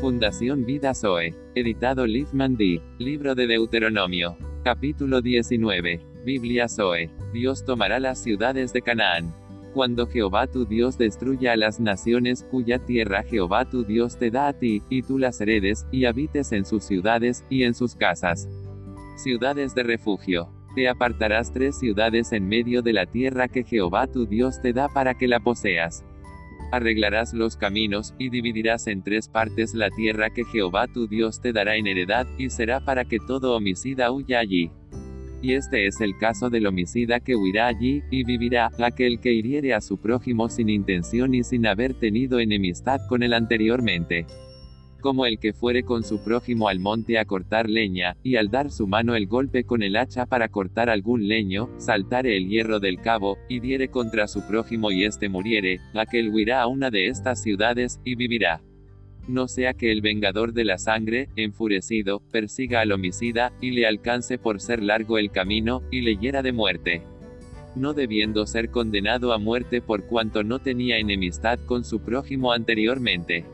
[0.00, 1.34] Fundación Vida Zoe.
[1.56, 2.80] Editado Liefman D.
[2.98, 4.36] Libro de Deuteronomio.
[4.62, 6.00] Capítulo 19.
[6.24, 7.10] Biblia Zoe.
[7.32, 9.34] Dios tomará las ciudades de Canaán.
[9.74, 14.46] Cuando Jehová tu Dios destruya a las naciones cuya tierra Jehová tu Dios te da
[14.46, 18.48] a ti, y tú las heredes, y habites en sus ciudades, y en sus casas.
[19.16, 20.48] Ciudades de refugio.
[20.76, 24.88] Te apartarás tres ciudades en medio de la tierra que Jehová tu Dios te da
[24.88, 26.04] para que la poseas.
[26.70, 31.52] Arreglarás los caminos, y dividirás en tres partes la tierra que Jehová tu Dios te
[31.52, 34.70] dará en heredad, y será para que todo homicida huya allí.
[35.40, 39.72] Y este es el caso del homicida que huirá allí, y vivirá, aquel que hiriere
[39.72, 44.26] a su prójimo sin intención y sin haber tenido enemistad con él anteriormente.
[45.00, 48.70] Como el que fuere con su prójimo al monte a cortar leña, y al dar
[48.70, 53.00] su mano el golpe con el hacha para cortar algún leño, saltare el hierro del
[53.00, 57.42] cabo, y diere contra su prójimo y éste muriere, aquel huirá a una de estas
[57.42, 58.60] ciudades, y vivirá
[59.28, 64.38] no sea que el vengador de la sangre, enfurecido, persiga al homicida, y le alcance
[64.38, 67.02] por ser largo el camino, y le hiera de muerte.
[67.76, 73.44] No debiendo ser condenado a muerte por cuanto no tenía enemistad con su prójimo anteriormente.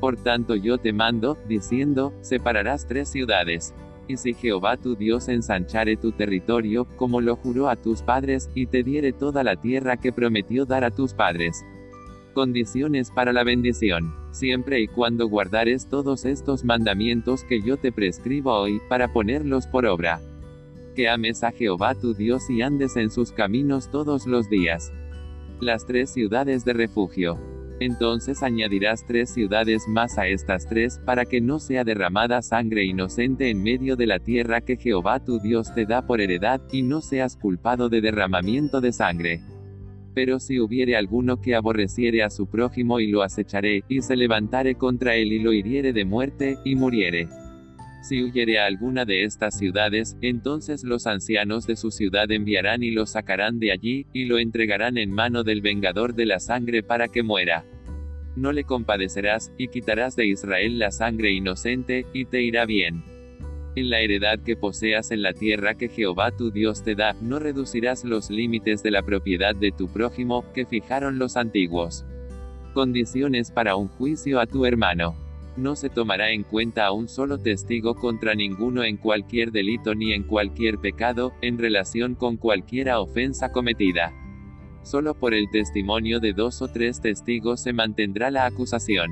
[0.00, 3.74] Por tanto yo te mando, diciendo, separarás tres ciudades.
[4.08, 8.66] Y si Jehová tu Dios ensanchare tu territorio, como lo juró a tus padres, y
[8.66, 11.62] te diere toda la tierra que prometió dar a tus padres,
[12.34, 14.14] Condiciones para la bendición.
[14.30, 19.84] Siempre y cuando guardares todos estos mandamientos que yo te prescribo hoy, para ponerlos por
[19.84, 20.20] obra.
[20.94, 24.92] Que ames a Jehová tu Dios y andes en sus caminos todos los días.
[25.60, 27.49] Las tres ciudades de refugio.
[27.80, 33.48] Entonces añadirás tres ciudades más a estas tres, para que no sea derramada sangre inocente
[33.48, 37.00] en medio de la tierra que Jehová tu Dios te da por heredad, y no
[37.00, 39.40] seas culpado de derramamiento de sangre.
[40.12, 44.74] Pero si hubiere alguno que aborreciere a su prójimo y lo acecharé, y se levantare
[44.74, 47.28] contra él y lo hiriere de muerte, y muriere.
[48.02, 52.90] Si huyere a alguna de estas ciudades, entonces los ancianos de su ciudad enviarán y
[52.90, 57.08] lo sacarán de allí, y lo entregarán en mano del vengador de la sangre para
[57.08, 57.64] que muera.
[58.36, 63.04] No le compadecerás, y quitarás de Israel la sangre inocente, y te irá bien.
[63.76, 67.38] En la heredad que poseas en la tierra que Jehová tu Dios te da, no
[67.38, 72.06] reducirás los límites de la propiedad de tu prójimo, que fijaron los antiguos.
[72.72, 75.29] Condiciones para un juicio a tu hermano.
[75.56, 80.12] No se tomará en cuenta a un solo testigo contra ninguno en cualquier delito ni
[80.12, 84.12] en cualquier pecado, en relación con cualquiera ofensa cometida.
[84.82, 89.10] Solo por el testimonio de dos o tres testigos se mantendrá la acusación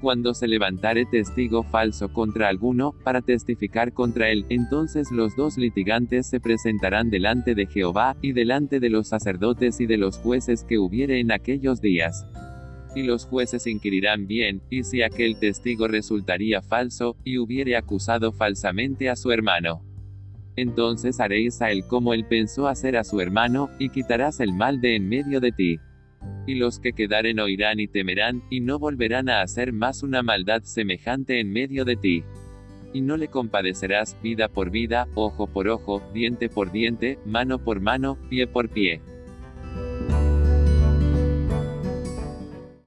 [0.00, 6.26] cuando se levantare testigo falso contra alguno, para testificar contra él, entonces los dos litigantes
[6.26, 10.78] se presentarán delante de Jehová, y delante de los sacerdotes y de los jueces que
[10.78, 12.26] hubiere en aquellos días.
[12.94, 19.08] Y los jueces inquirirán bien, y si aquel testigo resultaría falso, y hubiere acusado falsamente
[19.08, 19.82] a su hermano.
[20.56, 24.80] Entonces haréis a él como él pensó hacer a su hermano, y quitarás el mal
[24.80, 25.78] de en medio de ti.
[26.46, 30.62] Y los que quedaren oirán y temerán, y no volverán a hacer más una maldad
[30.64, 32.24] semejante en medio de ti.
[32.92, 37.80] Y no le compadecerás, vida por vida, ojo por ojo, diente por diente, mano por
[37.80, 39.00] mano, pie por pie.